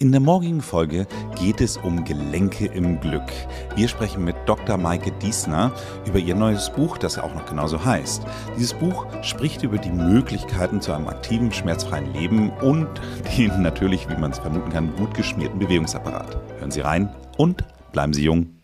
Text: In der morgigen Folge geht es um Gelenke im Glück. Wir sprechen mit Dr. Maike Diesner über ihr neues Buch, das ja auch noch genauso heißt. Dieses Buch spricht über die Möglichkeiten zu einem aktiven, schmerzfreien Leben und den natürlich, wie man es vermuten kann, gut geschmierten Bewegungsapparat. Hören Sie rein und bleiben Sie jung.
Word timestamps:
In 0.00 0.12
der 0.12 0.20
morgigen 0.20 0.60
Folge 0.60 1.08
geht 1.40 1.60
es 1.60 1.76
um 1.76 2.04
Gelenke 2.04 2.66
im 2.66 3.00
Glück. 3.00 3.32
Wir 3.74 3.88
sprechen 3.88 4.24
mit 4.24 4.36
Dr. 4.46 4.76
Maike 4.76 5.10
Diesner 5.20 5.72
über 6.06 6.20
ihr 6.20 6.36
neues 6.36 6.70
Buch, 6.70 6.98
das 6.98 7.16
ja 7.16 7.24
auch 7.24 7.34
noch 7.34 7.46
genauso 7.46 7.84
heißt. 7.84 8.22
Dieses 8.56 8.74
Buch 8.74 9.06
spricht 9.22 9.64
über 9.64 9.76
die 9.76 9.90
Möglichkeiten 9.90 10.80
zu 10.80 10.92
einem 10.92 11.08
aktiven, 11.08 11.50
schmerzfreien 11.50 12.12
Leben 12.12 12.50
und 12.60 12.86
den 13.36 13.60
natürlich, 13.60 14.08
wie 14.08 14.16
man 14.16 14.30
es 14.30 14.38
vermuten 14.38 14.70
kann, 14.70 14.94
gut 14.94 15.14
geschmierten 15.14 15.58
Bewegungsapparat. 15.58 16.38
Hören 16.60 16.70
Sie 16.70 16.80
rein 16.80 17.12
und 17.36 17.64
bleiben 17.90 18.12
Sie 18.12 18.22
jung. 18.22 18.57